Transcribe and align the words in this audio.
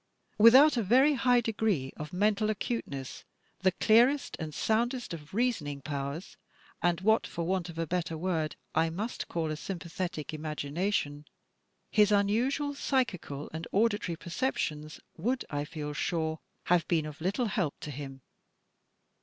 Without 0.39 0.77
a 0.77 0.81
very 0.81 1.13
high 1.13 1.41
degree 1.41 1.93
of 1.95 2.11
mental 2.11 2.49
acuteness, 2.49 3.23
the 3.59 3.71
clearest 3.73 4.35
and 4.39 4.51
soundest 4.51 5.13
of 5.13 5.31
reasoning 5.35 5.79
powers, 5.79 6.37
and 6.81 7.01
what— 7.01 7.21
^for 7.31 7.45
want 7.45 7.69
of 7.69 7.77
a 7.77 7.85
better 7.85 8.17
word— 8.17 8.55
I 8.83 8.89
must 8.89 9.27
call 9.27 9.51
a 9.51 9.55
sympathetic 9.55 10.33
imagination, 10.33 11.27
his 11.91 12.11
unusual 12.11 12.73
psychical 12.73 13.47
and 13.53 13.67
auditory 13.71 14.15
perceptions 14.15 14.99
would, 15.17 15.45
I 15.51 15.65
feel 15.65 15.93
sure, 15.93 16.39
have 16.63 16.87
been 16.87 17.05
of 17.05 17.21
little 17.21 17.45
help 17.45 17.79
to 17.81 17.91
him. 17.91 18.23